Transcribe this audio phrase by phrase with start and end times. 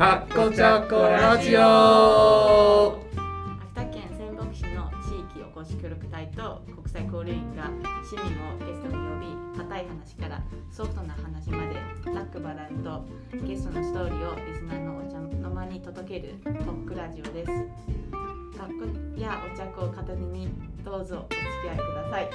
[0.00, 3.04] かっこちゃこラジオ
[3.74, 7.70] 秋田県仙北市の地域おこし協力隊と国際交流員が
[8.02, 11.76] 市民をゲストに呼び硬い話からソフトな話まで
[12.14, 13.04] ざっくばらんと
[13.46, 17.52] ゲストのストーリーをリスナーのお茶の間に届けるトークラジオです。
[18.56, 20.48] かっこやお茶粉を片手に
[20.82, 22.30] どうぞお付き合いください。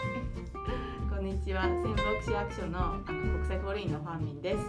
[1.10, 4.60] こんにちは、仙北市役所のあの国際交流員のファンミンです。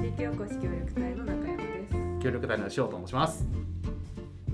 [0.00, 1.67] 地域おこし協力隊の中山です。
[2.28, 3.46] 協力隊の塩と申します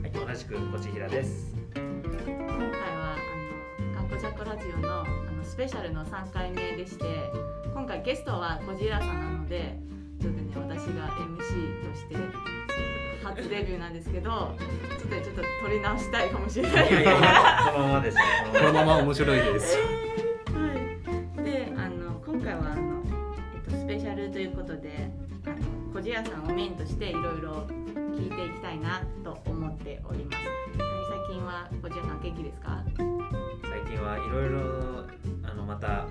[0.01, 1.53] はい、同じくこちひらです。
[1.75, 7.05] 今回はあのかっこちゃこラジオのあのスペシャルの3回目でして
[7.75, 9.77] 今回ゲストはこじらさんなので
[10.21, 12.15] ちょっとね私が MC として
[13.25, 17.13] 初デビューなんですけどちょっとちょっと取り直したいかもしれないいやいや
[17.73, 18.23] このままですよ。
[18.53, 23.03] このまま面白いですはい、であの今回はあの、
[23.67, 25.11] えっと、スペシャルということで
[25.95, 27.67] あのこじらさんをメインとしていろいろ
[28.17, 30.39] 聞いていきたいなと思っております。
[31.29, 32.83] 最近はこじらさん元気ですか？
[33.63, 35.05] 最近はいろいろ
[35.49, 36.07] あのまた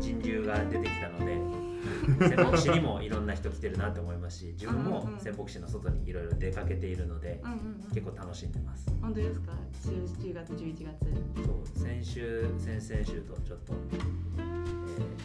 [0.00, 7.94] 人流が出てきたので、仙北市にもいろんな人来てるなって思いますし、自分も仙北市の外にいろいろ出かけているので、うんうんうん。
[7.94, 8.86] 結構楽しんでます。
[9.00, 9.52] 本当ですか
[9.84, 14.58] ？10, 10月11月そう先週先々週とちょっと、えー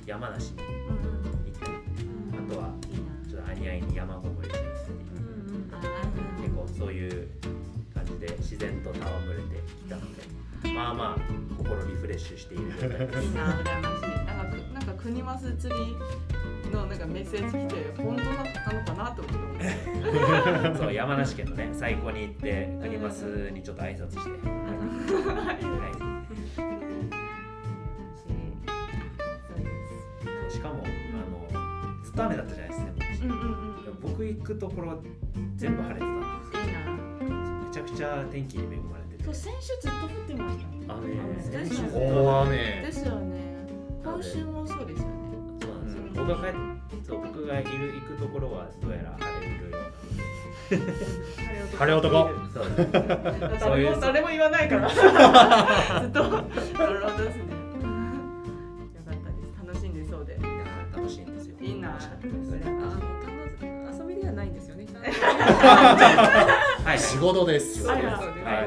[0.05, 1.45] 山梨にうんうん。
[1.45, 1.73] 行ったり、
[2.49, 2.69] あとは
[3.53, 4.63] いいなちょっとアニアイに山ごもりしたり。
[6.41, 7.27] 結構そういう
[7.93, 10.23] 感じで自然と戯れてきたので
[10.73, 11.21] まあまあ
[11.57, 13.23] 心リフレッシュしている状態です。
[13.23, 14.09] いいな羨ましい。
[14.25, 15.95] なんかくなんか国ます釣り
[16.71, 18.31] のなんかメッセージ来て本当な
[18.79, 24.29] のかなと思ってそう山梨県のね最高に行って国マスにちょっと挨拶して、
[30.49, 30.87] しかもあ
[31.29, 31.47] の
[32.03, 32.92] ずっと雨だったじゃないですか、ね、
[33.23, 33.99] うんうんうん。
[34.01, 35.01] 僕行くところ
[35.55, 36.79] 全部晴れてたんですいいな
[37.67, 39.23] めちゃくちゃ天気に恵まれてて。
[39.23, 40.57] そう先週ずっと降ってまし
[40.87, 41.97] た雨雨先週ずっと。
[41.97, 43.67] 大雨ですよね。
[44.03, 45.13] 今週もそうですよね。
[45.61, 46.59] そうなんですよ、うん僕が帰っ
[47.05, 49.83] そう僕がいる行くところはどうやら晴れるよう
[51.77, 52.13] 晴れ男。
[52.13, 52.65] なそう
[53.59, 54.89] 誰も誰も言わないから。
[56.01, 56.23] ずっと
[66.83, 68.07] はい仕事ですはい誤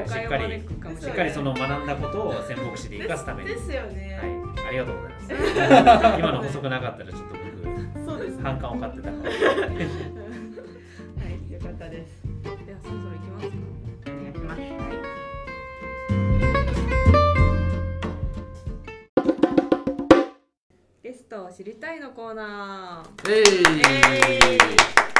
[0.09, 4.19] 解を招くかもしっかりその学んだことを仙北市で生かすために、はい、ですよね、
[4.67, 5.27] ありがとうございます。
[6.19, 9.59] 今の補足なかったらちょっと僕そうですね反感を買ってたかもしれない。
[9.69, 12.23] はい、よかったです。
[12.43, 13.53] ではそろそろ行きますか。
[14.07, 14.61] お願いします。
[21.03, 23.31] ゲストを知りたいのコーナー。
[23.31, 23.41] え
[24.55, 25.16] い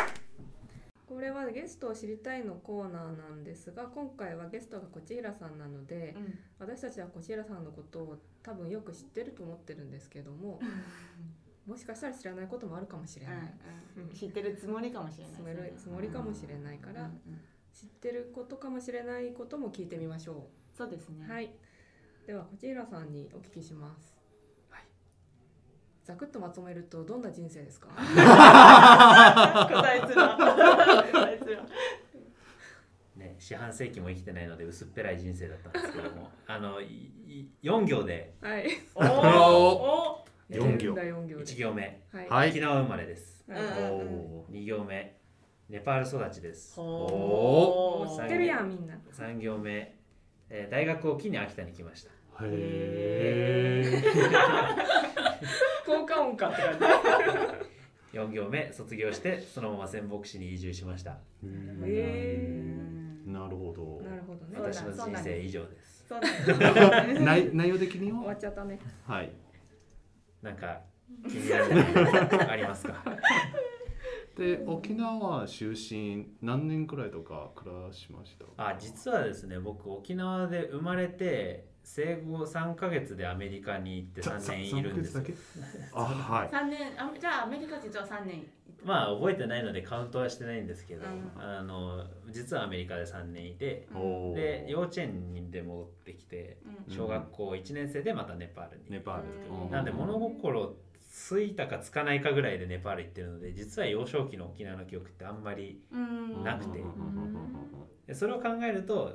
[1.18, 6.16] これはゲストを知りたいのコーナーなんですが、今回はゲストがこちひらさんなので、
[6.60, 10.60] 私たちはこちひらさんのことを多分よく知ってると思ってるんですけども、
[11.66, 13.36] もしかしたら知らないこともあるかもしれない。
[13.98, 17.42] うん、知ってるつもりかもしれないつもりつもりかもしれないから、うんうん
[17.74, 21.28] 知ってることかもしれないことも聞いてみましょそうですね。
[21.30, 21.32] う。
[21.32, 21.52] はい。
[22.26, 24.17] ではこちらさんにお聞きします。
[26.08, 27.90] はいざくっとまとめるとどんな人生ですか？
[27.90, 27.98] 答
[29.98, 30.38] えづら。
[30.38, 31.64] 答えづら。
[33.18, 36.86] ね、四半世紀も生きてないので薄っぺらい人生だったんですけども、 あのい
[37.28, 38.68] い四行ではい。
[38.96, 39.02] お
[40.24, 40.26] お。
[40.50, 41.58] 四行だ四行で一。
[41.58, 42.30] 行目、はい。
[42.30, 43.44] はい沖縄生まれです。
[43.50, 43.68] はいうん
[44.40, 45.18] お二行目、
[45.70, 46.80] ネパール育ちです。
[46.80, 46.84] お
[48.06, 48.98] もう知ってるやんみんな。
[49.12, 49.94] 三行目、
[50.50, 52.12] えー大学を機に秋田に来ました。
[52.40, 53.84] ーへ
[55.88, 56.80] 効果音かって感じ。
[58.14, 61.18] 四行目、卒業してそのまま仙北市に移住しました。
[61.86, 62.74] へ
[63.26, 64.58] なるほどなるほどね。
[64.60, 66.06] 私の人生以上です。
[66.08, 67.22] そうなんです。
[67.22, 68.80] 内内容的に終わはっちゃったね。
[69.06, 69.32] はい
[70.42, 70.82] なんか
[71.28, 73.04] 気になることありますか？
[74.38, 78.46] で沖縄出身何年くらいとか暮らしました？
[78.70, 85.24] あ実はですね僕沖縄で生まれて生後3ヶ月でアメリカに行って3年いるんですよ。
[85.94, 86.50] あはい。
[86.52, 88.46] 三年、あ、じゃあアメリカ実は三年。
[88.84, 91.32] まあ覚えてないのでカウントはしてないんですけど、うん。
[91.42, 94.36] あの実はアメリカで3年いておー。
[94.36, 96.58] で幼稚園にで戻ってきて
[96.88, 96.94] うん。
[96.94, 99.24] 小学校1年生でまたネパールに、ネパール
[99.66, 99.72] うん。
[99.72, 100.76] なんで物心
[101.10, 106.44] ついたかつかないかぐらいでネパール行ってるので実は幼少期の沖縄の記憶ってあんまりうん。
[106.44, 106.80] なくて。
[106.80, 106.98] うん。
[108.06, 109.14] でそれを考えると、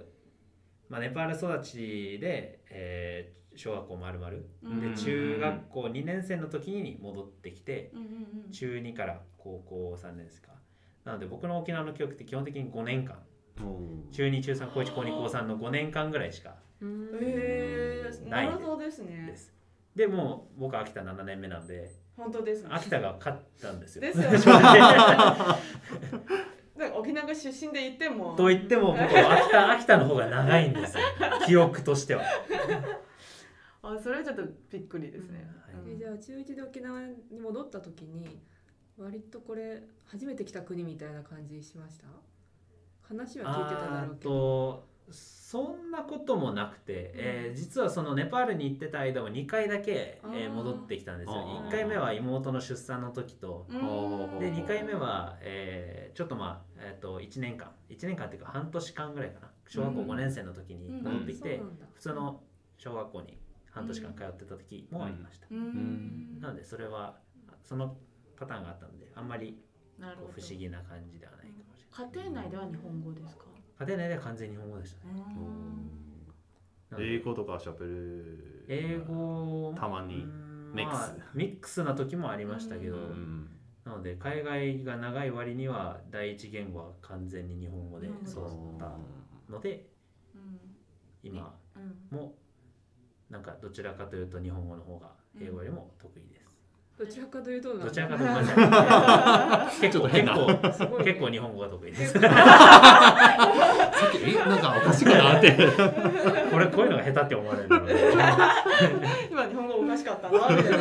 [0.92, 4.48] まあ、ネパール育ちで、えー小学校まるまる。
[4.62, 4.80] うん。
[4.80, 8.06] で中学校2年生の時に戻ってきてうんうん
[8.46, 8.50] うん。
[8.50, 10.52] 中2から高校3年ですか。
[11.04, 13.18] なので僕の沖縄の記憶って基本的に5年間。
[14.10, 17.10] 中2中3高1高2高3の5年間ぐらいしかうん。
[17.12, 19.26] へえなるほどですね。
[19.26, 19.52] です。
[19.94, 22.70] でもう僕秋田7年目なんで本当ですね。
[22.72, 24.02] 秋田が勝ったんですよ。
[24.02, 24.38] ですよね
[26.90, 28.34] 沖縄出身で言っても。
[28.36, 31.04] と言っても僕は秋田 秋田の方が長いんですよ。
[31.46, 32.22] 記憶としては。
[33.84, 35.44] あそれはちょっとびっくりですね、
[35.74, 35.80] うん。
[35.84, 35.94] うん。
[35.94, 37.00] えじゃあ中1で沖縄
[37.30, 38.40] に戻った時に
[38.96, 42.06] 割とこれ初めて来た国みたいな感じしました？
[43.02, 44.30] 話は聞いてただろうけど。
[44.30, 51.34] とそんなこともなくて、えー実はそのネパールに行ってた間も2回だけ、えー戻ってきたんですよ。
[51.36, 51.68] あー。
[51.68, 53.76] 1回目は妹の出産の時とで
[54.52, 59.48] 2回目は、えーちょっとまあ、えー、と1年間1年間っていうか半年間ぐらいかな。
[59.68, 61.62] 小学校うん5年生の時に戻ってきて、
[61.94, 62.42] 普通の
[62.76, 63.38] 小学校に
[63.70, 65.58] 半年間通ってた時もありました、うん。
[65.58, 66.40] ん。
[66.40, 67.16] なのでそれは
[67.62, 67.96] その
[68.36, 69.58] パターンがあったのであんまり
[69.98, 72.12] 不思議な感じではないかもしれない。
[72.12, 73.44] 家庭内では日本語ですか、
[73.82, 75.12] 家庭内では完全に日本語でしたね。
[76.98, 78.64] 英語とか喋る。
[78.68, 80.98] 英語たまにうんミックス。
[80.98, 83.48] まあミックスな時もありましたけど、うん。
[83.84, 88.92] なので海外が長い割には第一言語は完全に日本語でうん育った
[89.50, 89.88] ので
[90.34, 90.60] うん。
[91.22, 92.16] 今うん。
[92.16, 92.34] も
[93.30, 95.08] なんかどちらかというと日本語の方が
[95.40, 96.41] 英語よりも得意です、
[97.04, 98.42] どちらかというとどちらかというと
[99.82, 100.26] 結構結
[100.88, 102.12] 構結構日本語が得意です。
[102.12, 105.50] さっきえなんかおかしいかなって。
[106.50, 107.68] これこういうのが下手って思われる
[109.30, 110.78] 今日本語おかしかったなみたいな。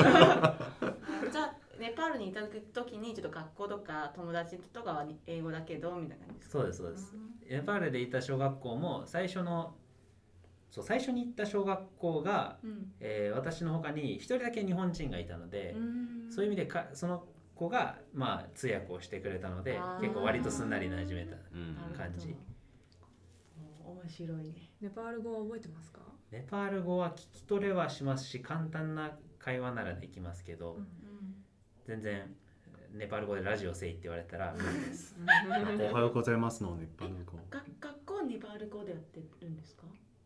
[1.31, 2.41] じゃあネパールにいた
[2.73, 6.57] 時にちょっと学校とか友達とかは英語だけどみたいな感じですか？
[6.59, 7.15] そうですそうです。
[7.49, 9.73] ネパールでいた小学校も最初の
[10.71, 12.91] そう最初に行った小学校が、うん。
[12.99, 16.31] えー私の他に一人だけ日本人がいたので、うん。
[16.31, 17.23] そういう意味でかその
[17.55, 21.37] 子が、まあ、通訳をしてくれたので結構割とすんなり馴染めた
[21.95, 22.35] 感じ。
[23.85, 24.53] お面白い。
[24.81, 25.99] ネパール語は覚えてますか？
[26.31, 30.87] ネパール語は聞き取れはしますし簡単な会話ならできますけど、うん。
[31.85, 32.33] 全然
[32.93, 37.37] ネパール語でラジオせいって言われたら無理ですおはようございますの日本語。
[37.49, 39.83] が学校はネパール語でやってるんですか？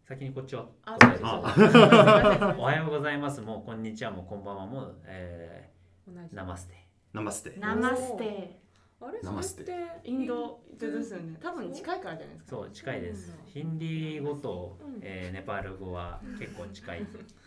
[0.08, 1.24] 先にこっちをあそうです。
[1.24, 3.42] おはようございます。
[3.42, 4.12] もうこんにちは。
[4.12, 6.76] もうこんばんはもう、えー、ナマステ。
[7.12, 7.58] ナマステ。
[7.60, 8.62] ナマステ。
[9.02, 11.38] あれそれってインドですよね。
[11.42, 12.50] 多分近いからじゃないですか。
[12.52, 13.36] そう近いです。
[13.48, 15.00] ヒンディー語と、うん。
[15.02, 17.08] えーネパール語は結構近い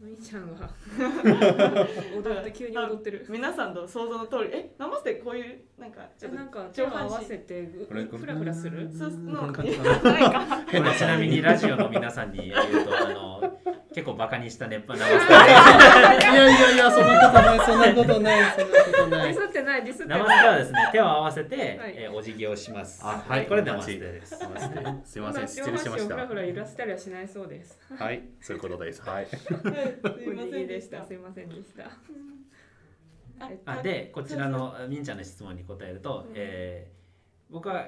[0.00, 0.70] みーちゃんが
[2.16, 3.26] 踊って急に踊ってる。
[3.28, 4.50] 皆さんの想像の通り。
[4.52, 8.88] えナマステこういうなんかちょっとなんか手を合わせてフラフラする？
[8.96, 9.62] そう なんか。
[10.70, 13.58] 変なちなみにラジオの皆さんに言うとあの
[13.94, 19.32] 結構バカにしたネパナマステいやいやいやそんなことないそんなことないそんなことない。
[19.34, 20.24] ディスってないディスってない。
[20.24, 20.88] テはですね。
[20.92, 23.00] 手を合わせて、はいえーお辞儀をします。
[23.02, 24.26] あはいこれナマステで。
[24.26, 24.44] すす
[25.18, 25.48] いません。
[25.48, 25.98] 失上礼しました。
[25.98, 27.78] 半身をフラフラ揺らしたりはしないそうです。
[27.96, 29.02] はいそういうことです。
[29.02, 29.26] はい。
[29.32, 31.04] すいませんでした。
[31.04, 31.90] すいませんでした。
[33.66, 36.32] あでこちらのみんちゃんの質問に答えると、うん。
[36.34, 36.98] えー
[37.50, 37.86] 僕は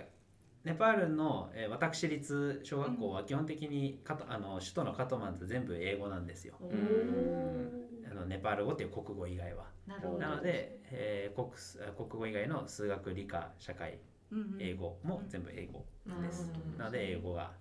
[0.64, 6.56] ネパールの、えー私立小学校は基本的にカトあの首都のカトマンズ全部英語なんですよ。
[6.60, 9.64] あのネパール語っていう国語以外は。
[9.86, 10.18] なるほど。
[10.18, 13.98] なので、えー国す国語以外の数学理科社会
[14.30, 14.56] うんうん。
[14.60, 15.86] 英語も全部英語
[16.22, 16.46] です。
[16.46, 16.78] なるほど。
[16.78, 17.52] なので英語が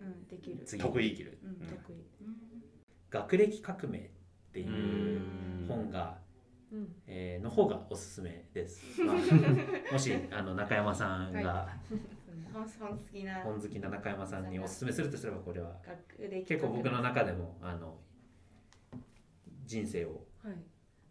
[0.00, 0.64] うんできる。
[0.64, 0.80] 次。
[0.82, 1.54] 得意できるうん。
[1.66, 2.04] 得意。
[3.10, 4.02] 学歴革命っ
[4.52, 5.66] ていううん。
[5.68, 6.18] 本が、
[6.72, 6.88] うん。
[7.08, 9.16] えーの方がおすすめです、 まあ
[9.92, 11.98] もしあの中山さんが本
[12.52, 15.72] 本好きな本好きな中山さんにおすすめするとすればこれは。
[16.46, 17.96] 結構僕の中でもあの
[19.64, 20.54] 人生をはい。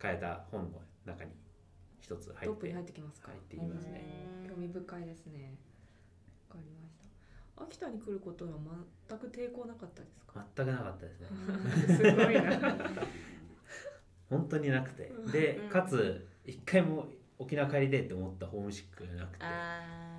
[0.02, 1.32] 変えた本の中に
[2.00, 3.30] 一つ入ってトップに入ってきますか。
[3.30, 4.04] 入ってきますね。
[4.48, 5.54] 興味深いですね。
[6.50, 6.96] わかりまし
[7.58, 7.64] た。
[7.64, 8.52] 秋田に来ることは
[9.08, 10.46] 全く抵抗なかったですか？
[10.56, 11.28] 全くなかったですね。
[11.96, 12.76] すごいな。
[14.30, 15.08] 本当になくて。
[15.08, 15.32] うん。
[15.32, 15.70] でうん。
[15.70, 17.08] かつ一回も
[17.40, 19.46] 沖縄帰りでって思ったホームシックがなくて。
[19.46, 20.15] あ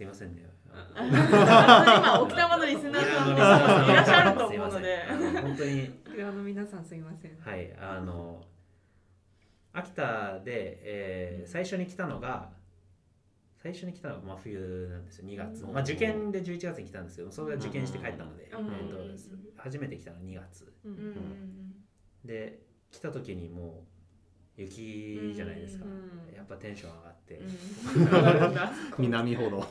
[0.00, 0.46] すいませんね。
[0.94, 5.04] ー今沖縄のリスナーさんもいらっしゃると思うので。
[5.42, 5.90] 本当に
[6.26, 7.36] あの皆さんすいません。
[7.38, 8.42] はいあの
[9.74, 12.48] 秋田で、えー最初に来たのが
[13.62, 15.26] 最初に来たのが真冬なんですよ。
[15.28, 15.60] 2月。
[15.60, 18.66] の、まあ、受験で11月に来たんですけどそれは受験して帰ったので、うん。
[18.68, 20.72] えーと初めて来たのは2月。
[22.24, 23.89] で来た時にもう
[24.56, 26.34] 雪じゃないですか、うん。
[26.34, 27.40] やっぱテンション上がって、
[28.98, 29.58] 南ほど。
[29.58, 29.68] はい、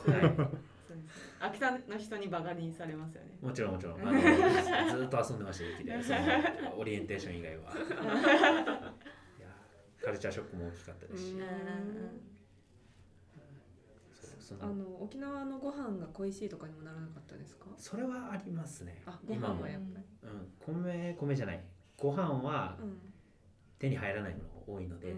[1.40, 3.38] 秋田の人にバカにされますよね。
[3.40, 4.00] もちろんもちろん。
[4.00, 6.02] あのずーっと遊んでました雪で。
[6.02, 7.62] そのオリエンテーション以外は。
[9.38, 9.48] いや
[10.02, 11.40] カルチャーショックも大きかったですし、うん。
[14.40, 17.66] そあの沖縄のご飯が恋しいとかにもならなかったですか？
[17.76, 19.00] それはありますね。
[19.06, 20.04] あご今も飯はやっぱり。
[20.24, 21.62] うん、米米じゃない。
[21.96, 23.09] ご飯はうん
[23.80, 25.16] 手に入らないものが多いので、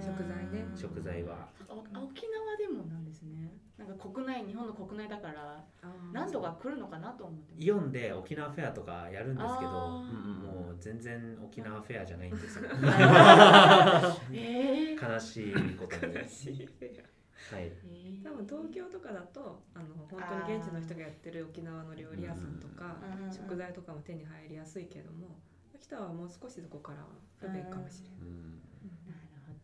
[0.00, 0.66] 食材ね。
[0.74, 1.48] 食材は。
[1.68, 3.56] お沖縄でもなんですね。
[3.78, 5.64] なんか国内日本の国内だから
[6.12, 12.68] 何度か来るのかなと思ってイオンで沖縄フェアとかやるんですけどもう全然沖縄フェアじゃないんですよ。
[14.32, 15.12] えー。
[15.12, 16.14] 悲しいことに。
[16.14, 16.26] はい。
[16.26, 18.24] えー。
[18.24, 22.96] 多分東京とかだとあの本当に現地の人がやってる沖縄の料理屋さんとか
[23.32, 25.38] 食材とかも手に入りやすいけども
[25.80, 27.06] 秋田はもう少しそこからは
[27.40, 28.18] 不便かもしれない。
[28.20, 28.60] うん。
[29.08, 29.54] なるほ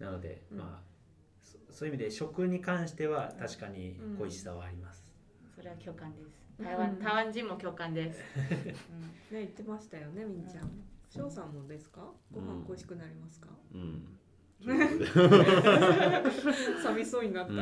[0.00, 0.04] ど。
[0.04, 0.58] なので、うん。
[0.58, 0.90] まあ
[1.40, 5.04] そそういう意味で食に関しては確かに恋しさはあります、
[5.54, 6.42] それは共感です。
[6.58, 6.64] うん。
[6.64, 8.74] 台湾台湾人も共感です、ね
[9.30, 10.70] 言ってましたよねみんちゃん。
[11.08, 12.12] 翔さんもですか？
[12.32, 13.48] ご飯恋しくなりますか？
[13.74, 14.16] うん。
[16.82, 17.52] 寂しそうになった。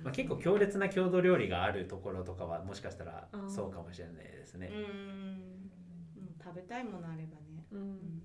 [0.00, 4.76] うんまあ、結構強烈な郷土料理があるところとかはもしかしたらそうかもしれないですね、うん。
[4.76, 5.60] うん
[6.42, 7.64] 食べたいものあればね。
[7.70, 8.22] うん。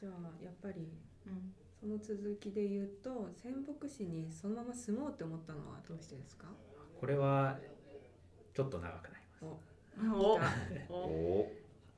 [0.00, 0.12] じゃあ
[0.42, 0.88] やっぱり
[1.26, 1.52] うん。
[1.80, 6.46] その続きで言うと仙北市にそのまま住もうって思ったのはどうしてですか？
[7.00, 7.58] これは
[8.54, 9.44] ちょっと長くなります。
[10.90, 10.94] お。
[10.94, 11.50] お。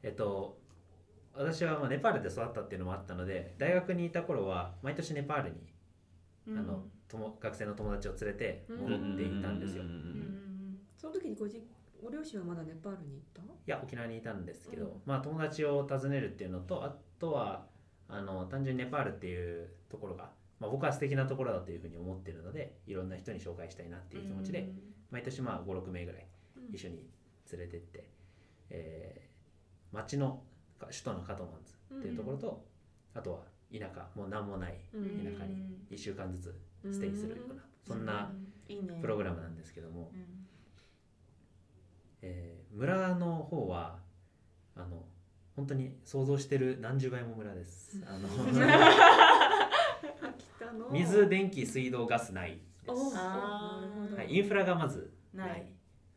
[0.03, 0.57] えっと
[1.35, 5.57] 私はまあネパールで育ったっていうのもあったので大学にいた頃は毎年ネパールに、
[6.47, 6.59] うん。
[6.59, 11.63] あの友学生の友達を連れて戻っていたんですよ、ううんんその時にごじ
[12.03, 13.43] ご両親はまだネパールに行った？
[13.43, 14.93] いや沖縄にいたんですけど、うん。
[15.07, 17.67] まあ友達を訪ねるっていうのとあとは
[18.09, 24.69] あの単純にネパールっていうところが、まあ、僕は素敵なところだというふうに思ってるのでいろんな人に紹介したいなっていう気持ちで、
[25.11, 26.27] 毎年まあ56名ぐらい
[26.57, 26.75] うん。
[26.75, 27.07] 一緒に
[27.53, 28.09] 連れてって、
[28.71, 29.33] えー
[29.95, 30.43] 町の
[30.81, 32.65] か首都のカトマンズっていうところと、
[33.13, 33.41] あとは
[33.71, 36.55] 田舎もう何もないうん田舎に1週間ずつ
[36.91, 38.33] ステイするような、そんな
[39.01, 40.47] プログラムなんですけども、うん。
[42.23, 43.99] えー村の方は
[44.75, 45.05] あの
[45.55, 48.03] 本当に想像してる何十倍も村です。
[48.07, 48.27] あの
[50.91, 52.59] 水、電気、水道、ガスない。
[52.87, 55.65] はい、インフラがまずなないい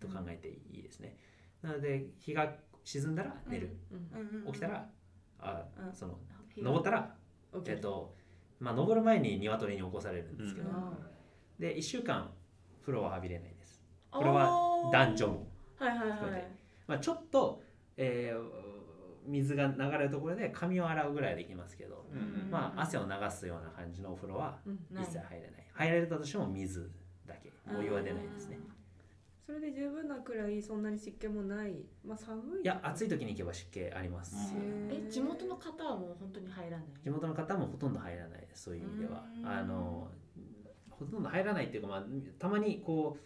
[0.01, 1.17] と考えていいですね。
[1.62, 4.45] なので日が沈んだら寝る、うん。
[4.48, 4.53] うん。
[4.53, 4.89] 起きたら
[5.39, 5.93] あうん。
[5.93, 6.17] その
[6.57, 7.15] 登ったら
[7.65, 8.15] えっと
[8.65, 10.75] まあ登る前に鶏に起こされるんですけど、うん
[11.60, 12.31] で1週間
[12.81, 13.81] 風呂は浴びれないです。
[14.12, 16.48] これは男女もはいはいはい。
[16.86, 17.62] まあ、ちょっと、
[17.95, 18.65] えー
[19.27, 24.60] 水が流れるところで髪を洗うぐらいはできますけど、うんまあ、汗を流すような感じのお風呂は
[24.91, 25.67] 一切入れない。
[25.74, 26.91] 入れたとしても水
[27.25, 27.51] だけ。
[27.75, 28.60] お湯は出ないですね
[29.45, 31.85] それで十分なくらいそんなに湿気もない。
[32.03, 32.61] まあ寒い。
[32.63, 34.89] いや暑い時に行けば湿気あります、うん。
[34.91, 36.87] え地元の方はもう本当に入らない？
[37.03, 39.23] 地元の方もほとんど入らないそういう意味では。
[39.37, 39.47] うん。
[39.47, 40.09] あの
[40.89, 42.05] ほとんど入らないっていうか、まあ、
[42.39, 43.23] たまにこう、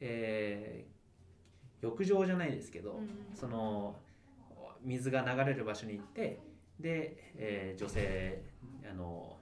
[0.00, 1.00] えー
[1.82, 3.08] 浴場じゃないですけど、うん。
[3.34, 3.96] その
[4.82, 6.40] 水が流れる場所に行って
[6.78, 8.42] で、えー女性
[8.90, 9.38] あの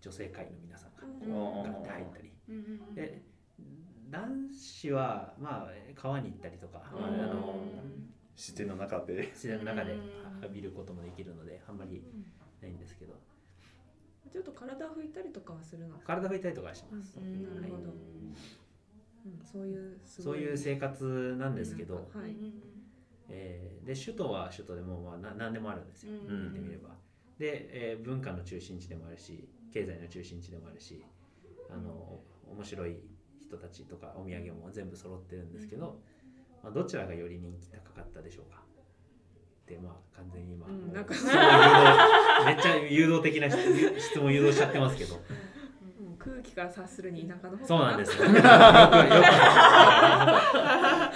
[0.00, 1.62] 女性会の皆さんがうん。
[1.62, 2.30] ガッて入ったり。
[2.48, 2.94] うんうんうん。
[2.94, 3.22] で
[4.12, 7.04] 男子はまあ川に行ったりとか、うん。
[7.04, 7.64] あの
[8.36, 9.30] 自然の中で。
[9.32, 10.42] 自然の中でうん。
[10.42, 12.02] 浴びることもできるのであんまり
[12.60, 13.14] ないんですけど。
[14.32, 15.96] ちょっと体拭いたりとかはするの？
[15.98, 16.02] か。
[16.06, 17.60] 体拭いたりとかはします、うん。
[17.60, 17.90] なるほど。
[19.24, 22.36] うん、そういうそういう生活なんですけど、はい。
[23.28, 26.28] えーで首都は首都でもまあな何でもあるんですよ、うん。
[26.28, 26.90] 言ってみれば。
[27.38, 31.04] で、えー文化の中心地でもあるし経済の中心地でもあるし
[31.70, 32.96] あの面白い
[33.52, 35.98] 人たちとかお土産も全部揃ってるんですけど、
[36.62, 38.62] まあ、どちらがより人気高かったでしょうか。
[38.62, 41.14] ってまあ完全に今、もううんなんか
[42.46, 45.16] めっちゃ誘導的な質質問誘導しちゃってますけど。
[45.16, 45.22] うん
[46.18, 47.58] 空気から察するに田舎の。
[47.66, 48.26] そうなんですよ。
[48.26, 48.46] よ くよく。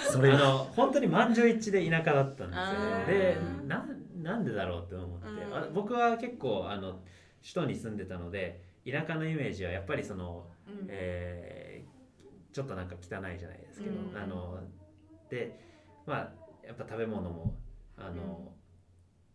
[0.01, 2.65] それあの本当に満場一致で田舎だったんですよ。
[3.07, 5.55] でなんなんでだろうって思って、うん。
[5.55, 6.99] あ僕は結構あの
[7.41, 10.87] 首都に住んでたので田舎のイメージはやっぱりその、うん。
[10.89, 11.66] えー
[12.53, 14.17] ちょっとなんか汚いじゃないですけど、うん。
[14.17, 14.59] あの
[15.29, 15.59] で
[16.05, 16.33] まあ
[16.65, 17.55] やっぱ食べ物も
[17.97, 18.53] あの、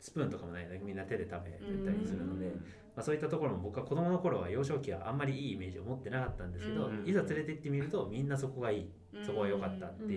[0.00, 2.46] スプーンとかもないのでみんな手で食べてたりするので、
[2.94, 7.04] まあ、そういったところも僕は子供の頃は幼少期はあんまりいいイメージを持ってなかったんですけど、うん。
[7.06, 9.24] いざ連れて行ってみるとみんなそこがいいうん。
[9.24, 10.10] そこが良かったってうん。
[10.12, 10.16] い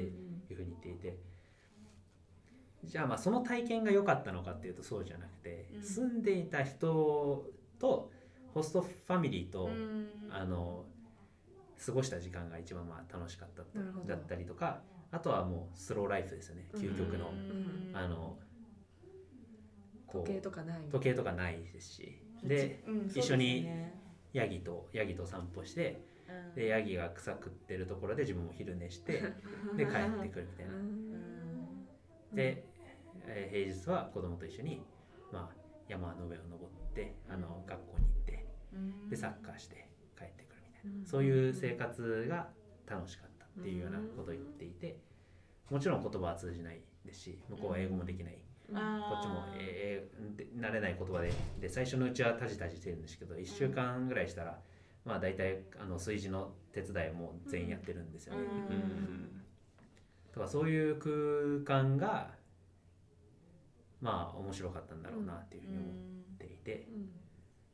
[0.53, 1.17] うふうに言っていて。
[2.83, 5.83] じゃあまあその体験が良かったのかっていうとそうじゃなくて、うん。
[5.83, 7.45] 住んでいた人
[7.79, 8.11] と
[8.53, 10.07] ホストファミリーと、うん。
[10.29, 10.85] あの
[11.83, 13.63] 過ごした時間が一番まあ楽しかった
[14.07, 17.91] だったりとかあとはもうスローライフですよね究極の、うん。
[17.93, 18.37] あの
[20.07, 20.81] こ時計うとかない。
[20.91, 23.67] 時計とかないですしでうん一緒に
[24.33, 26.55] ヤギとヤギと散歩してうん。
[26.55, 29.21] でヤギが草食ってるところで自分も昼寝して
[29.75, 30.73] で 帰ってくるみたいな。
[32.33, 32.63] で、
[33.27, 34.83] えー平日は子供と一緒に、
[35.31, 35.55] まあ、
[35.87, 39.09] 山の上を登ってあの学校に行ってうん。
[39.09, 39.84] でサッカーして
[41.05, 42.47] そういう生活が
[42.87, 44.97] 楽しかったっていうようなことを言っていて
[45.69, 48.37] もちろん言葉は通じないですし向こうは英語もできない。
[48.67, 50.95] こっちも、えーで慣れない。
[50.97, 54.59] 言葉でで最初のうちはタジタジしてるんですけど1週間ぐらいしたら、
[55.05, 58.41] まあ大体あの炊事の手伝いも全員やってるんですよね。
[58.41, 58.75] うん。
[58.75, 59.41] うん
[60.33, 62.31] とかそういう空間が
[64.01, 65.91] まあ面白かったんだろうなっていうふうに思っ
[66.39, 66.87] ていて、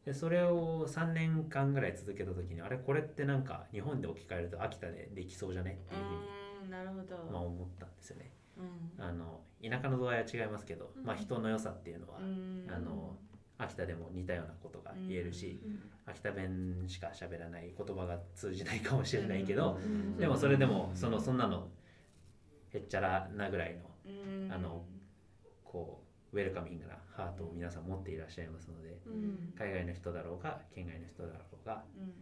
[0.05, 5.79] でそれを3年間ぐらい続けた時にあれこれってなんか日本で置き換えると秋田でできそうじゃね？
[5.85, 6.17] っていうふうに、
[6.65, 8.31] うんなるほど、まあ、思ったんですよね。
[8.57, 8.61] う
[9.01, 9.03] ん。
[9.03, 12.67] あの田舎の度合いは違いますけど、まあ、人の良さっていうのは、うん。
[12.69, 13.17] あの
[13.57, 15.59] 秋田でも似たようなことが言えるし、
[16.05, 21.67] 秋田弁しか喋らない言葉が通じないかもしれないけど、うんでもそれでもそのそんなの
[22.73, 24.09] へっちゃらなぐらいのう
[24.47, 24.51] ん。
[24.51, 24.83] あの
[25.63, 29.53] こうウェルカミングなハートを皆さん持っていらっしゃいますのでうん。
[29.57, 32.13] 海外の人だろうが県外の人だろうがうん。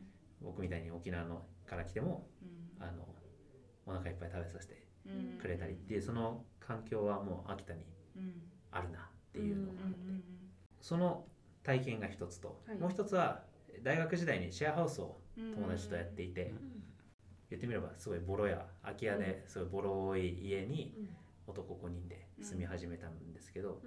[0.42, 2.84] 僕みたいに沖縄のから来てもうん。
[2.84, 3.08] あの
[3.86, 5.40] お腹いっぱい食べさせてうん。
[5.40, 7.86] くれたりっていうその環境はもう秋田に
[8.18, 8.42] うん。
[8.72, 9.02] あるなっ
[9.32, 10.24] ていうのがあってうん
[10.82, 11.26] その
[11.62, 12.78] 体験が一つと、はい。
[12.78, 13.44] もう一つは
[13.84, 15.54] 大学時代にシェアハウスをうん。
[15.54, 16.54] 友達とやっていて、
[17.50, 20.96] 言ってみればすごいボロ屋空き家ですごいボロい家に
[21.50, 23.82] 男5人で住み始めたんですけど、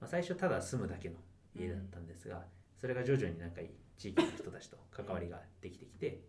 [0.00, 1.16] まあ、最初ただ住むだけの
[1.54, 2.44] 家だったんですが、
[2.80, 3.60] それが徐々になんか
[3.96, 6.20] 地域の人たちと関わりができてきて、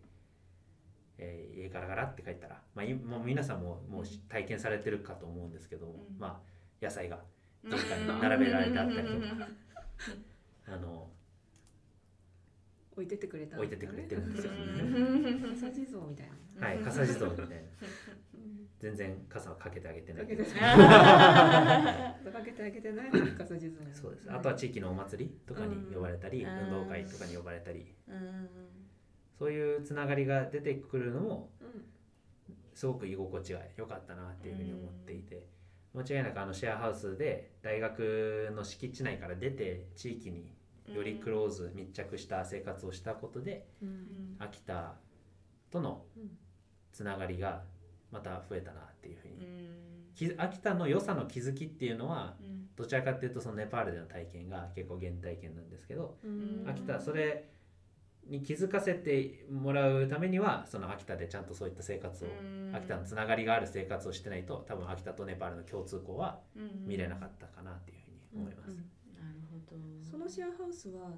[1.18, 6.18] えー家ガラガラって帰ったら、まあ、いもう皆さんももうし体験されてるかと思うんですけど、うん。
[6.18, 6.40] ま
[6.82, 7.20] あ、野菜が
[7.64, 7.70] うん。
[7.70, 9.48] 玄関に並べられてあったりとか
[10.66, 11.08] あの
[12.92, 14.52] 置いてってくれた置いてってくれてるんですよ。
[15.54, 17.52] 傘地蔵みたいなはい、傘地蔵みたいな
[18.78, 20.26] 全然傘はかけてあげてない。
[20.26, 20.50] けどか
[22.44, 24.30] けてあげてない傘地蔵そうです。
[24.30, 26.50] あとは地域のお祭りとかに呼ばれたり、うん。
[26.50, 27.94] 運動会とかに呼ばれたり。
[28.08, 28.48] うん
[29.36, 31.84] そういうつながりが出てくるのもうん。
[32.74, 35.46] すごく居心地が良かったなっていうふうに思っていて、
[35.94, 40.52] 間違いなくあのシェアハウスで大学の敷地内から出て地域に
[40.92, 43.66] よりクローズ密着した生活をしたことで
[44.40, 44.96] 秋田
[45.70, 46.36] とのうん
[46.92, 47.62] つながりが
[48.14, 50.14] また増えたなっていうふううにん。
[50.14, 52.54] き秋田の良さの気づきっていうのはうん。
[52.76, 56.64] どちらかっていうとそのネパールでの体験が結構原体験なんですけどうん。
[56.68, 57.50] 秋田それ
[58.26, 62.30] に気づかせてもらうためにはその秋田でちゃんとそういった生活をう
[62.72, 62.74] ん。
[62.74, 68.70] 秋田のつながりがある生活をしてないと多分秋田とネパールの共通項はうん見れなかったかなっていうふうに思います。
[68.70, 68.76] うん。
[68.76, 69.76] なるほど。
[70.10, 71.10] そのシェアハウスは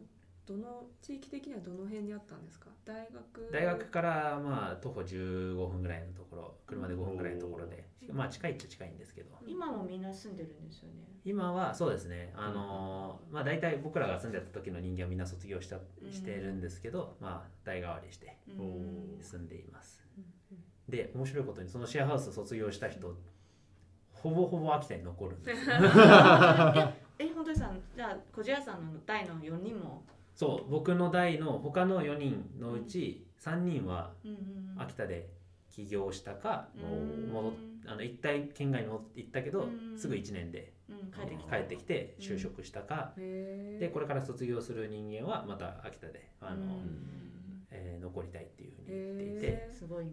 [0.46, 2.68] どの地域的にはどの辺にあったんですか？
[2.84, 3.50] 大学。
[3.52, 9.36] 大学からまあ徒歩15分ぐらいのところ車で5分ぐらいのところでまあ近いっちゃ近いんですけど。
[9.46, 11.04] 今もみんな住んでるんですよね？
[11.24, 12.32] 今はそうですね。
[12.36, 15.78] あのーまあ大体僕らが住んでた時の人間はみんな卒業した
[16.12, 19.18] してるんですけどまあ代替わりしてうん。
[19.20, 20.06] 住んでいます。
[20.16, 20.62] うん。
[20.88, 23.16] で面白いことにそのシェアハウス卒業した人
[24.12, 25.74] ほぼほぼ秋田に残るんですよ。
[27.18, 30.04] え本当にさんじゃあ小島さんの代の4人も
[30.36, 34.12] そう僕の代の他の4人のうち3人は
[34.76, 35.30] 秋田で
[35.70, 37.32] 起業したかうん。
[37.32, 37.52] 戻っ
[37.88, 39.98] あの一体県外に戻って行ったけどうん。
[39.98, 41.10] すぐ1年でうん。
[41.10, 43.12] 帰っててきて就職したか。
[43.16, 47.66] でこれから卒業する人間はまた秋田であの、うん。
[47.70, 49.68] えー残りたいっていうふうに言っていて。
[49.72, 50.12] すごいね。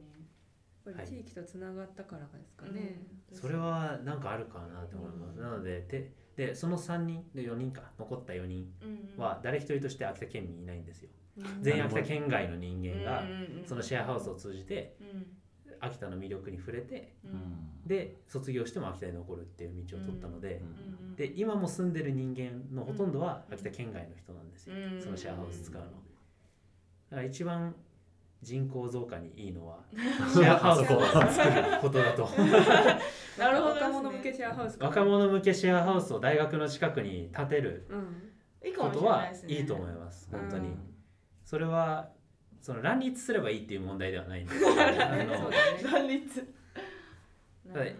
[0.86, 3.38] やっぱり地域とつながったからですかね、うん。
[3.38, 11.10] それはなんかあるかなと思います、なのでででその3人で4人か残った4人うんは誰一人として秋田県民いないんですよ。
[11.38, 11.62] うん。
[11.62, 13.24] 全員秋田県外の人間が
[13.66, 15.28] そのシェアハウスを通じてうん。
[15.80, 17.88] 秋田の魅力に触れてうん。
[17.88, 25.00] で卒業しても秋田に残るっていう道を取ったので、うんうんで今も住んでる人間のほとんどは秋田県外の人なんですよ、うん。
[25.00, 25.88] そのシェアハウス使うの。
[25.88, 27.76] だから一番
[28.44, 31.02] 人口増加にいいのは シェアハウスを
[31.32, 32.30] 作ることだと。
[33.40, 33.76] なるほど。
[33.76, 34.86] ね若者向けシェアハウスか。
[34.86, 37.88] 若者向けシェアハウスを大学の近くに建てる
[38.78, 40.78] ことはいいいと思います本当に、うん。
[41.46, 42.12] それは
[42.62, 44.54] その乱立すればいいっていう問題ではないんで。
[44.54, 46.54] すけど乱立。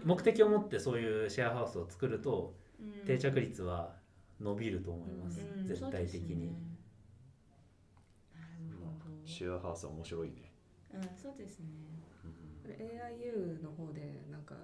[0.04, 3.06] 目的を持ってそういうシェアハウスを作るとうん。
[3.06, 3.94] 定着率は
[4.40, 5.66] 伸びると思います、うん。
[5.66, 6.52] 絶対的に、
[9.24, 10.52] シェアハウスは面白いね。
[10.94, 11.66] うんそうですね。
[12.62, 14.54] これ AIU の方でなんか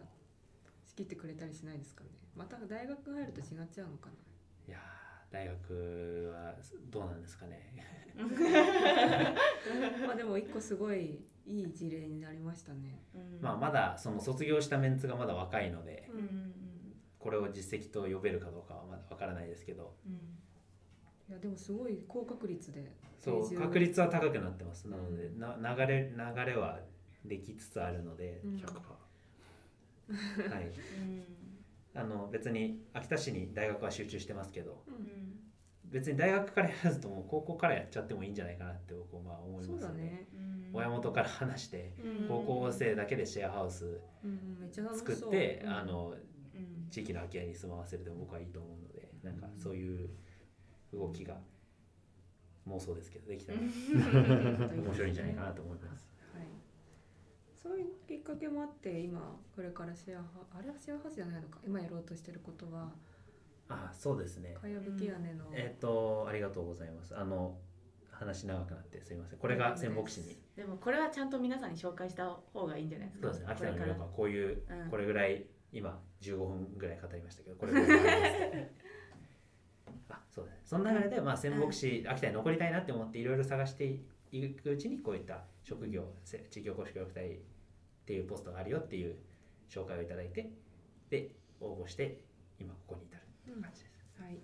[0.86, 2.10] 仕切ってくれたりしないですかね。
[2.36, 4.12] また大学入ると違っちゃうのかな。
[4.68, 4.78] いや
[5.30, 6.54] 大学は
[6.90, 7.60] どうなんですかね。
[10.06, 13.04] まあでも一個すごいいい事例になりましたね。
[13.40, 16.54] まあまだその卒業したメンツがまだ若いのでうんうん。
[17.18, 20.39] これを実績と呼べるかどうかはまだわからないですけどうん
[21.30, 24.88] いやでもすごい高確率でそう確率は高くなってます。
[24.88, 26.80] なのでな流れ流れは
[27.24, 28.56] できつつあるので、うん。
[28.56, 28.64] 100%
[30.50, 31.24] はい、うん。
[31.94, 34.96] あの別に秋田市に大学は集中してますけどううん。
[34.98, 35.40] ん
[35.84, 40.28] 別に大学からやらずとも高校からやっちゃってもいいんじゃないかなって僕はまあ思いますので、だね。
[40.34, 40.70] うん。
[40.72, 42.28] 親元から話してうん。
[42.28, 44.00] 高校生だけでシェアハウス。
[44.96, 45.66] 作って、う。
[45.66, 46.16] んあの
[46.54, 46.88] うん。
[46.90, 50.10] 地域の空き家に住まわせるでも僕はいいと思うのでなんかそういう
[50.92, 51.36] 動きが
[52.68, 56.08] 妄想ですけどできたら 面白いんじゃないかなと思います。
[56.34, 56.46] はい。
[57.56, 62.92] そういうきっかけもあって今これからシェアハあれはシェアハウスじゃないのか今やろうとしてることは。
[63.68, 64.54] あそうですね。
[64.60, 67.16] かやぶき屋根の、えっ、とありがとうございます。
[67.16, 67.58] あの
[68.10, 69.38] 話長くなってすいません。
[69.38, 70.36] これが仙北市に。
[70.56, 73.52] でもこれはちゃんと皆さんに紹介した方がいいんじゃないですかそうですね。
[73.52, 74.90] 秋田の魅力はこういううん。
[74.90, 78.68] これぐらい今15分ぐらい語りましたけどこれぐらい
[80.40, 80.60] そうですね。
[80.64, 83.84] その流れで、まあ、仙北市、秋田に残りたいなって思っていろいろ探して
[84.32, 87.36] いくうちにこういった職業せ地域おこし協力隊っ
[88.06, 89.16] ていうポストがあるよっていう
[89.68, 90.50] 紹介をいただいて
[91.10, 92.20] で応募して
[92.58, 94.38] 今ここに至るうん感じです、はい。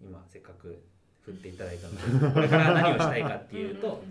[0.00, 0.82] 今せっかく
[1.22, 4.02] 振っていただいたのでこれから何をしたいかっていうと、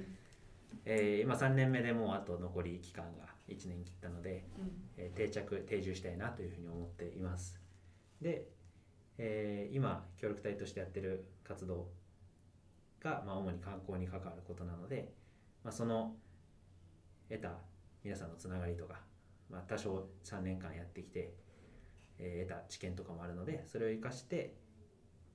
[0.85, 4.45] えー今3年目でもうあと残り期間が1年切ったので、
[4.97, 7.59] えー定着定住したいなというふうに思っています。
[8.21, 8.47] で、
[9.17, 11.87] えー今協力隊としてやってる活動
[13.01, 15.13] が、まあ、主に観光に関わることなので、
[15.63, 16.15] まあ、その
[17.29, 17.51] 得た
[18.03, 19.01] 皆さんのつながりとか、
[19.49, 21.33] まあ、多少3年間やってきて、
[22.19, 24.55] えー得た知見とかもあるのでそれを生かして、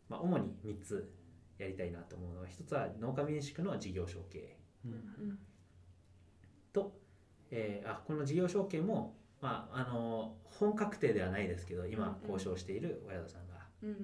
[0.09, 1.13] まあ、主に3つ
[1.59, 5.39] やりたいなと思うのは1つは農家民宿の事業承継うん
[6.73, 6.93] と、
[7.51, 13.52] えーあこの事業承継も、まあ、あの本確定ではないですけど今交渉しているお宿さんがうん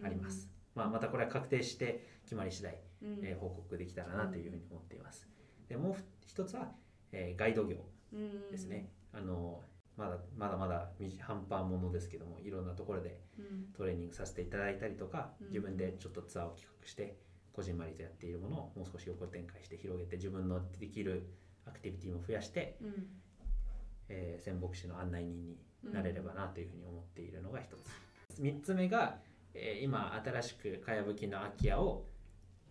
[0.04, 3.20] あります、まあ、またこれは確定して決まり次第、うん。
[3.22, 5.26] えー報告できたらなというふうに思っています。
[5.68, 5.94] でもう
[6.26, 6.72] 一つは、
[7.12, 7.76] えーガイド業
[8.12, 9.62] うんですね、あの
[9.96, 13.72] まだまだまだみ半端ものですけどもいろんなところでうん。
[13.76, 17.16] トレーニングさせていただいたりとかうん自分でちょっとツアーを企画して
[17.52, 21.28] こじんまりとやっているものをもう少し横展開して広げて自分のできる
[21.66, 23.06] アクティビティも増やしてうん。
[24.08, 25.58] えー、仙北市の案内人に
[25.92, 29.18] なれればなというふうに思っているのが一つ、三つ目が、
[29.54, 32.04] えー今新しくかやぶきの空き家を、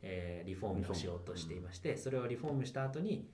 [0.02, 3.30] えーリフォームをしようとしていまして、それをリフォームした後に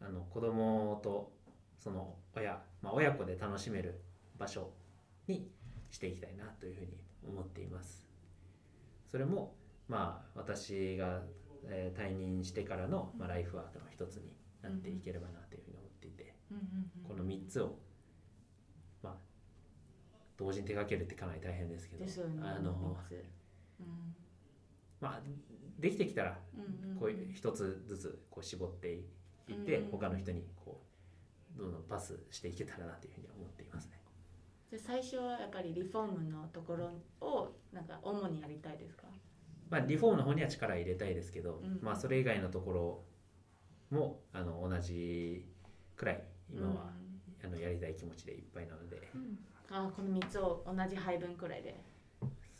[0.00, 1.32] あの子供と
[1.78, 4.00] その親、まあ、親子で楽しめる
[4.38, 4.70] 場所
[5.28, 5.48] に
[5.90, 6.88] していきたいなというふうに
[7.26, 8.06] 思っています。
[9.08, 9.54] それも
[9.88, 11.22] まあ私が、
[11.68, 14.32] えー退任してからの、まあ、ライフワークの一つに
[14.62, 16.34] なっていければなというふうに思っていて、
[17.06, 17.76] この3つを、まあ、
[20.42, 22.04] 同時に手掛けるってかなり大変ですけど。
[22.04, 22.10] ね
[22.42, 22.96] あの、
[23.80, 24.14] うん。
[25.00, 25.20] まあ、
[25.80, 29.00] できてきたらうんうんこういう一つずつこう絞ってい
[29.52, 30.80] って、うん他の人にこ
[31.56, 34.00] うどんどんパスしていけたらなというふうに思っていますね。
[34.70, 39.08] で最初はやっぱりリフォームのところをなんか主にやりたいですか？
[39.68, 41.80] まあ、リフォームの方には力入れたいですけど、うん。
[41.82, 43.04] まあ、それ以外のところ
[43.90, 45.44] もあの同じ
[45.96, 46.24] くらい
[46.54, 46.92] 今は、
[47.44, 49.10] あのやりたい気持ちでいっぱいなので。
[49.14, 49.38] うん
[49.72, 51.80] あこの三つを同じ配分くらいで。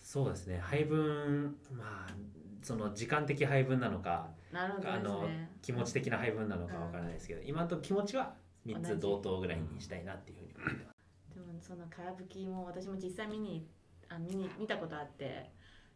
[0.00, 0.58] そうですね。
[0.58, 2.14] 配分まあ
[2.62, 8.34] その時間的配分なのかなるほどですあのね気持ち的な配分なのかわからないですけど、今のところ気持ちは
[8.66, 11.34] 3つ同等ぐらいにしたいなっていうふうに思ってます。
[11.34, 13.66] でもそのかやぶきも私も実際見に
[14.08, 15.50] あ見に見たことあって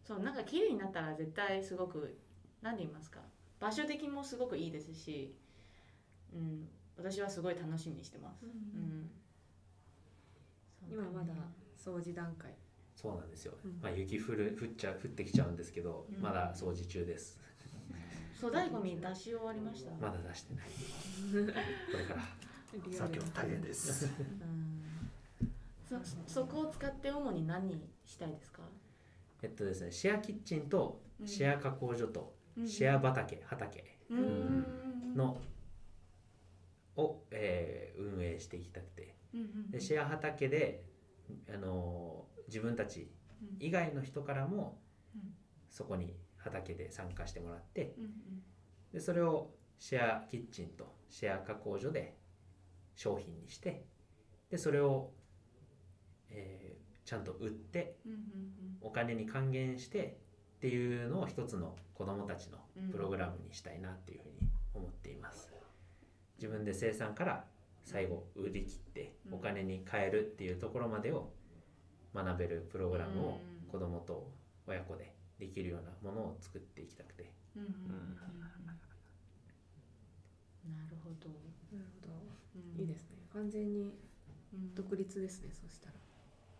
[0.04, 2.16] そうなんか綺麗になったら絶対すごく
[2.62, 3.20] 何て言いますか
[3.60, 5.34] 場所的にもすごくいいですし、
[6.34, 8.44] うん、私はすごい楽しみにしてます。
[8.44, 9.10] うん
[10.90, 11.34] 今まだ
[11.76, 12.54] 掃除段階。
[12.94, 13.78] そうなんですよ、うん。
[13.82, 16.22] まあ、雪降る降っちゃ降ってきちゃうんですけど、うん。
[16.22, 17.38] まだ掃除中です。
[18.40, 19.90] 粗大ゴミ出し終わりました？
[20.00, 20.66] まだ出してない。
[20.66, 22.22] これから。
[22.92, 24.06] 作業大変です。
[24.06, 24.82] うん。
[25.86, 25.96] そ
[26.26, 28.62] そこを使って主に何にしたいですか？
[29.42, 31.26] えっとですねシェアキッチンとうん。
[31.28, 32.34] シェア加工所と
[32.66, 35.14] シェア畑畑うん。
[35.14, 35.38] の
[36.96, 39.02] を、えー運営していきたくて。
[39.02, 39.15] うん
[39.70, 40.84] でシェア畑で、
[41.52, 43.10] あのー自分たち
[43.58, 44.78] 以外の人からも
[45.14, 45.34] うん
[45.68, 48.10] そこに畑で参加してもらってうん
[48.92, 52.16] でそれをシェアキッチンとシェア加工所で
[52.94, 53.84] 商品にして
[54.48, 55.10] でそれを、
[56.30, 57.98] えーちゃんと売って
[58.80, 60.16] お金に還元してで
[60.56, 62.58] っていうのを一つの子どもたちの
[62.90, 65.52] プログラムにしたいなっていうふうに思っています。
[66.36, 67.44] 自分で生産から
[67.86, 71.30] 最後売り切ってお金に換えるっていうところまでを
[72.12, 74.28] 学べるプログラムを子どもと
[74.66, 77.30] 親子でできるようなものを作っていきたくて。
[77.54, 77.76] うんうんうんう
[80.68, 80.76] ん。
[80.76, 81.28] なるほど、
[81.72, 82.12] なるほど。
[82.56, 82.80] うん。
[82.80, 83.18] いいですね。
[83.32, 83.94] 完全に
[84.52, 84.74] うん。
[84.74, 85.92] 独立ですねそしたら。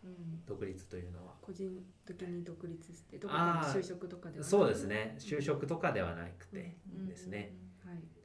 [0.05, 0.47] うん。
[0.47, 1.35] 独立というのは。
[1.43, 4.49] 個人的に独立してどこかに就職とかではなく。
[4.49, 5.17] そうですね。
[5.19, 7.07] 就職とかではなくてうん。
[7.09, 7.57] ですね。
[7.85, 8.15] はい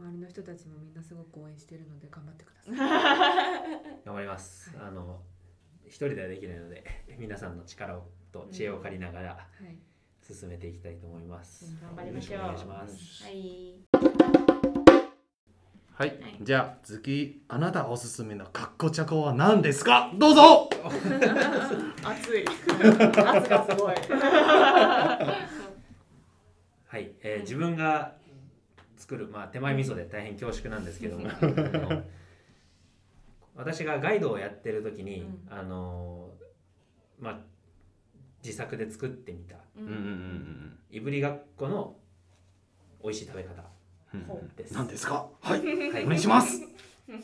[0.00, 2.76] 周りの人たちもみんなすごく応援してるので頑張ってください。
[4.04, 4.70] 頑張ります。
[4.76, 4.88] はい。
[4.88, 5.20] あの
[5.86, 6.84] 一人ではできないので
[7.18, 9.76] 皆さんの力をと知恵を借りながらはい。
[10.22, 11.76] 進めていきたいと思います。
[11.82, 12.40] 頑張りましょう。
[12.40, 13.24] お願いします。
[13.24, 13.74] はい。
[15.92, 16.38] はい、はい。
[16.40, 20.10] じゃあ次あなたおすすめのかっこちゃこは何ですか？
[20.16, 20.70] どうぞ！
[22.02, 22.44] 熱い。
[22.46, 23.94] 圧がすごい。
[26.86, 28.14] はい、えー自分が
[29.10, 31.26] 作る、まあ、手前味噌で大変恐縮なんですけども。
[33.56, 35.52] 私がガイドをやってる時に、うん。
[35.52, 36.30] あの
[37.18, 37.40] まあ
[38.42, 39.56] 自作で作ってみた。
[40.90, 41.96] いぶりがっこの
[43.02, 43.62] 美味しい食べ方、
[44.14, 44.16] う。
[44.16, 44.72] んほです。
[44.74, 45.28] 何ですか？
[45.40, 45.66] はい。
[45.90, 46.04] はい。
[46.04, 46.62] お願いします。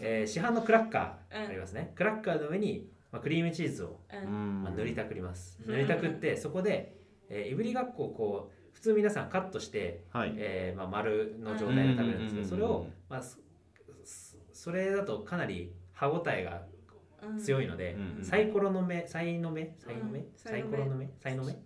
[0.01, 1.37] えー市販のクラッカうん。
[1.39, 4.63] ーありますね、クラッカーの上に、まあ、クリームチーズを、うん。
[4.65, 5.59] まあ、塗りたくります。
[5.65, 5.73] うん。
[5.73, 6.97] 塗りたくってそこで、
[7.29, 10.35] えーいぶりがっこをこう普通皆さんカットしてはい。
[10.37, 13.23] えーまあ、丸の状態で食べるんですけどそれを、まあ、
[14.53, 16.63] それだとかなり歯ごたえが
[17.43, 19.75] 強いので、うんうんサイコロの目サイの目？
[19.79, 20.27] サイの目、うん。
[20.37, 21.09] サイコロの目？
[21.19, 21.53] サイの目？
[21.53, 21.59] うん。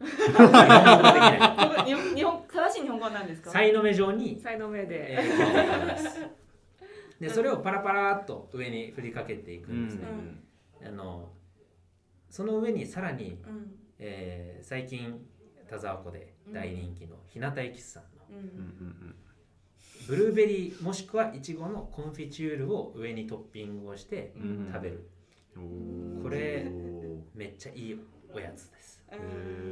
[0.00, 1.86] 日本語ができない。
[2.14, 3.50] 日本正しい日本語は何ですか？
[3.50, 10.06] サイの目状に、才能目で、えー、でそれをパラパラっと上に振りかけていくうんんですね、
[10.84, 11.30] あの
[12.28, 13.72] その上にさらに、うん。
[13.98, 15.18] えー最近
[15.68, 18.38] 田沢湖で大人気の日向エキスさんのううん。
[18.38, 19.14] うんん
[20.06, 24.32] ブルーベリーもしくはいちごのコンフィチュールを上にトッピングをして
[24.72, 25.10] 食べる。
[26.22, 26.70] これ
[27.34, 28.00] めっちゃいい
[28.32, 29.04] おやつです。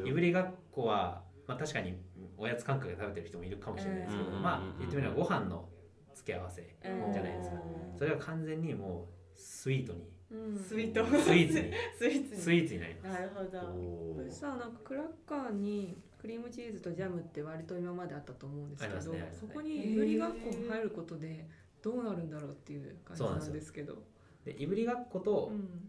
[0.04, 1.96] いぶりがっこは、まあ、確かに
[2.36, 4.42] おやつ感覚で食べてる人もいるかもしれないですけど、うん。
[4.42, 5.68] まあ言ってみればご飯の
[6.14, 7.12] 付け合わせうん。
[7.12, 7.56] じゃないですか。
[7.98, 10.04] それは完全にもうスイートに。
[10.30, 10.58] うん。
[10.58, 11.04] スイート。
[11.06, 11.72] スイーツに。
[11.96, 12.80] スイーツに。
[12.80, 13.08] なります。
[13.08, 14.30] なるほど。
[14.30, 19.32] さあなんかクラッカーにクリームチーズとジャムって割と今まであったと思うんですけど、ね。
[19.38, 19.94] そこにい。
[19.94, 21.46] ぶりがっこが入ることで
[21.80, 24.02] どうなるんだろうっていう感じなんですけど。
[24.44, 25.88] でいぶりがっこと、うん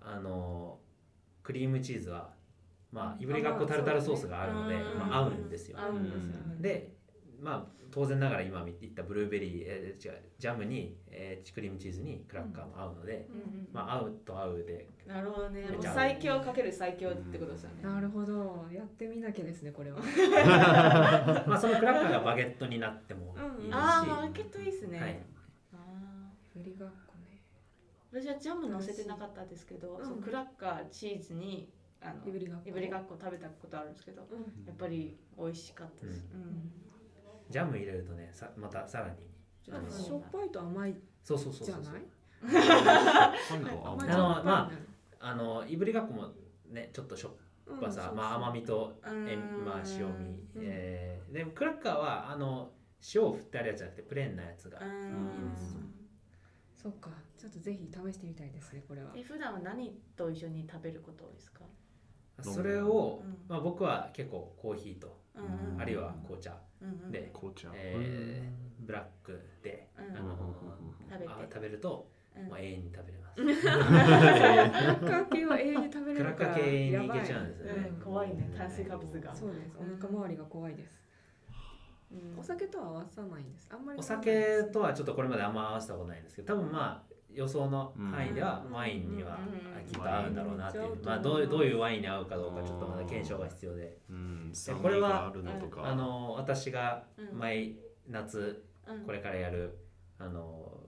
[0.00, 0.78] あの
[1.42, 2.30] クリームチーズは
[2.92, 5.04] まあいぶりがっこタルタルソースがあるので、あまあそうね。
[5.10, 5.78] まあ、合うんですよ。
[5.78, 6.46] 合うんですよ。
[6.46, 6.97] ねで
[7.40, 14.88] まあ当然ながら今言ったブルーベリー、えー違うジャムに、えークリームチーズにクラッカーも合うので、うんうんまあ合うと合うで。
[15.06, 15.66] なるほどね。
[15.80, 17.82] 最強かける最強ってことですよね。
[17.82, 18.66] なるほど。
[18.72, 19.98] やってみなきゃですねこれは。
[21.46, 25.22] まあそのクラッカーがバゲットになってもいいですし、ああマーケットいいっすね、はい。
[25.72, 27.42] あーいぶりがっこね。
[28.12, 30.04] 私はジャム乗せてなかったですけど、うん。
[30.04, 32.68] そのクラッカーチーズにあのいぶりがっこ。
[32.68, 34.66] いぶりがっこ食べたことあるんですけどうん。
[34.66, 36.87] やっぱり美味しかったです、うん
[37.50, 39.16] ジャム入れるとねさまたさらに
[39.90, 42.02] しょっぱいと甘いそうそうそうそうじゃない？
[42.48, 44.70] あのま
[45.20, 45.66] あの。
[45.66, 46.28] いぶりがっこも
[46.70, 47.36] ねちょっとしょ
[47.74, 49.28] っぱさ、まあ甘みとうん。
[49.28, 50.62] えまあ塩味、うん。
[50.62, 52.70] えーでクラッカーはあの
[53.14, 54.90] 塩を振ってあるやつじゃなくてプレーンなやつが、うん
[55.44, 55.76] いいです。
[56.82, 57.10] そうか。
[57.36, 59.12] ちょっとぜひ試してみたいですねこれは。
[59.14, 61.60] え普段は何と一緒に食べることですか、
[62.40, 63.36] それを、うん。
[63.46, 65.20] まあ、僕は結構コーヒーと、
[65.78, 66.56] あるいは紅茶。
[67.10, 67.70] で紅茶。
[67.74, 68.42] え
[68.80, 70.16] ブラックで、うん。
[70.16, 70.36] あの
[71.10, 71.32] 食べて。
[71.32, 72.48] あ食べると、うん。
[72.48, 77.58] まあ、永遠に食べれます、クラッカー系は永遠に食べれクラッカるからー系にやばいいけちゃうん。
[77.58, 79.34] です怖いね炭水化物が。
[79.34, 79.76] そうです。
[79.76, 81.02] お腹周りが怖いです。
[82.12, 82.38] うん。
[82.38, 83.68] お酒とは合わさないんです。
[83.70, 83.98] あんまり。
[83.98, 88.72] お酒とはちょっとこれまであんま合わせたことないんですけど多分まあ予想の範囲ではうん。
[88.72, 89.84] ワインにはうん。
[89.86, 90.92] きっと合うんだろうなっていう。
[90.92, 93.96] うんまあどうどういうワインに合うかどうかちょっとまだ検証が必要で。
[94.10, 94.52] うん。
[94.82, 97.38] これはあるの私がうん。
[97.38, 97.76] 毎
[98.08, 99.00] 夏うん。
[99.04, 99.78] これからやる
[100.18, 100.80] あの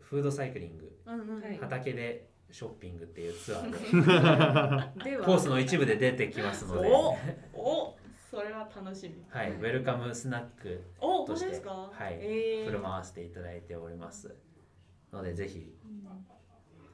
[0.00, 0.90] フードサイクリング。
[1.06, 1.42] うんうん。
[1.42, 1.56] はい。
[1.58, 5.16] 畑でショッピングっていうツアーで。
[5.24, 7.10] コースの一部で出てきますので、お
[7.54, 7.96] お
[8.30, 9.24] それは楽しみ。
[9.28, 11.70] はい、ウェルカムスナックおとして本当ですか？
[12.04, 12.66] はいえー。
[12.66, 14.34] 振る舞わせていただいております
[15.12, 15.74] のでぜひ、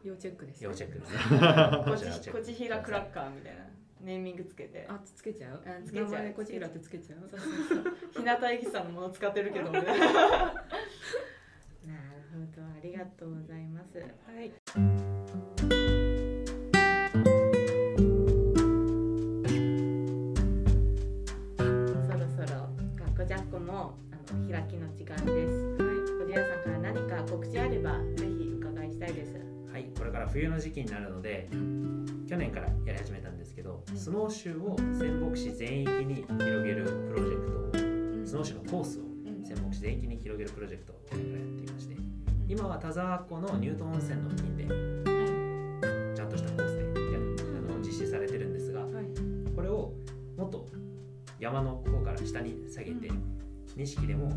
[0.04, 1.12] 要チェックです、要チェックです
[2.12, 3.66] こちこちひらクラッカーみたいな。
[4.00, 4.86] ネーミングつけて。
[4.88, 5.62] あつけちゃう？
[5.66, 6.10] あつけちゃう。
[6.10, 7.28] 名前こちひらってつけちゃう？
[7.30, 7.40] そう
[7.78, 9.80] う日向ゆさんのもの使ってるけどね。
[9.82, 9.96] なる
[12.30, 12.62] ほど。
[12.62, 13.98] ありがとうございます。
[13.98, 14.04] は
[14.42, 14.52] い。
[22.06, 25.65] そろそろ学校ジャックもあの開きの時間です。
[27.36, 29.34] 告知あればぜひ伺いしたいです。
[29.70, 31.50] はいこれから冬の時期になるので
[32.26, 39.02] 去年からやり始めたんですけど、スノーシューを仙北市全域に広げるプロジェクトを、スノーシューのコースを
[39.44, 41.96] 仙北市全域に広げるプロジェクトを去年からやっていまして
[42.48, 44.64] 今は田沢湖のニュートン温泉の付近で
[46.16, 47.36] ちゃんとしたコースでやる
[47.68, 48.80] あの実施されてるんですが、
[49.54, 49.92] これを
[50.38, 50.66] もっと
[51.38, 53.10] 山の方から下に下げて、
[53.76, 54.32] 錦でも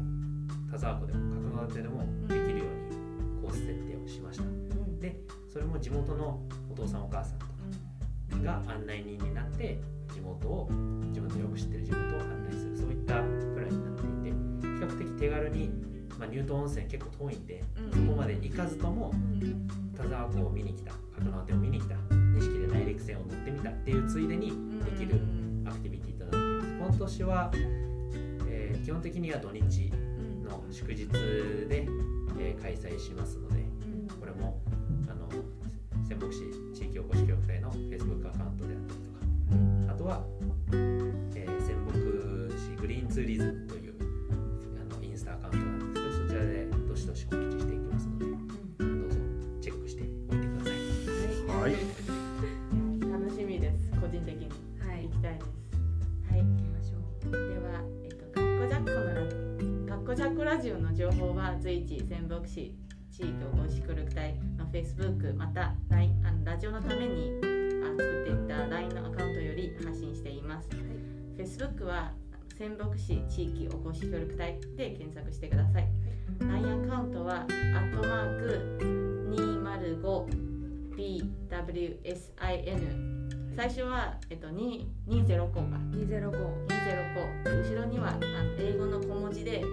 [0.70, 2.04] 田沢湖でも角川手でも
[4.10, 4.43] しました。
[5.00, 5.15] で
[5.52, 6.41] それも地元の
[6.72, 7.45] お父さんお母さんと
[8.38, 9.80] かが案内人になって
[10.13, 10.67] 地元を
[11.10, 12.78] 自分のよく知ってる地元を案内する。
[12.78, 15.69] そういったプランになっていて比較的手軽に、
[16.17, 19.13] まあ、ニュートン温泉結構遠いんで、そこまで行かずとも
[19.95, 24.52] 田沢湖を見に来た角川手を見に来た錦で内陸線を乗ってみたっていうついでに
[24.86, 25.19] できる
[25.65, 26.98] アクティビティとなっています。
[26.98, 27.52] 今年は、
[28.48, 29.91] えー基本的には土日
[30.43, 31.86] の祝日で、
[32.39, 33.68] えー開催しますのでこ
[34.30, 34.62] れも
[35.10, 35.28] あの
[36.08, 39.12] 仙北市地域おこし協力隊の Facebook アカウントであったりと
[39.88, 40.24] かあとは、
[40.72, 41.10] えー
[41.65, 41.94] 仙北
[42.58, 43.96] 市グリーンツーリズムという
[44.92, 49.20] あのインスタアカウントがあるんですけどそちらでどしどし告知していきますのでどうぞ
[49.62, 50.74] チェックしておいてください。
[51.62, 51.74] はい。
[53.12, 53.92] 楽しみです。
[54.00, 54.50] 個人的に。
[54.80, 55.04] はい。
[55.04, 55.46] 行きたいです。
[56.32, 56.39] はい。
[56.42, 57.32] 行きましょう。
[57.32, 62.74] では、えっと、学校ジャックのラ学校ジャックラジオの情報は随時仙北市
[63.19, 67.34] 地域おこし協力隊の Facebook また LINE あのラジオのために
[67.84, 70.69] あ作っていた LINE のアカウントより発信しています、
[71.38, 72.13] Facebook は
[72.58, 75.89] 仙北市地域おこし協力隊で検索してください、
[76.39, 78.79] LINE アカウントはアットマーク
[80.95, 83.10] 205BWSIN
[83.58, 85.60] 最初は、えっと、2 205か。
[85.91, 86.32] 205
[87.43, 88.19] 205後ろにはあの
[88.58, 89.65] 英語の小文字で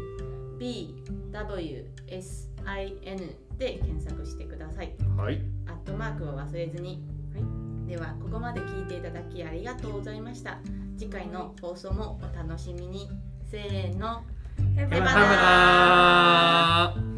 [2.67, 4.93] BWSIN で検索してください。
[5.17, 5.41] はい。
[5.67, 7.03] アットマークを忘れずに、
[7.87, 10.59] ではここまで聞いていただきありがとうございました。
[10.99, 13.09] 次回の放送もお楽しみに。
[13.45, 14.23] せーの。
[14.75, 17.16] ヘバナ